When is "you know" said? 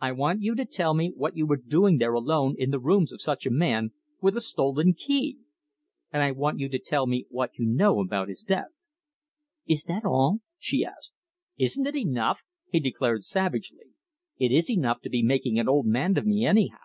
7.56-8.00